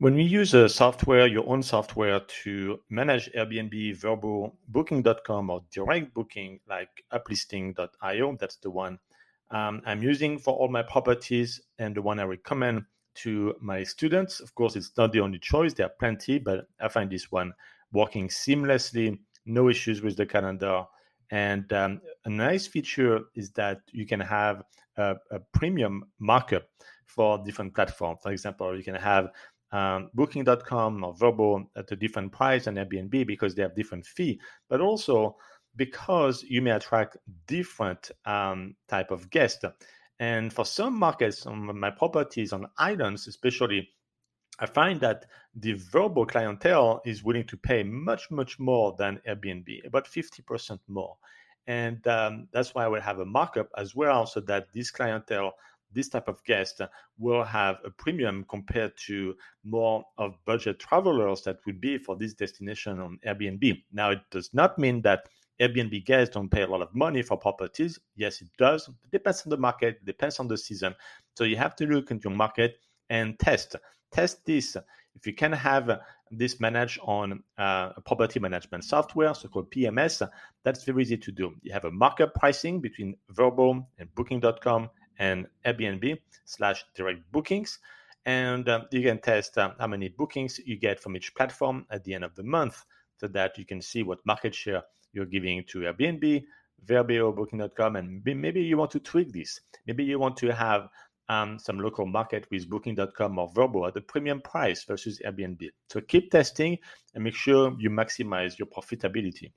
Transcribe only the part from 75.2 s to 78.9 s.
you can have this managed on uh, a property management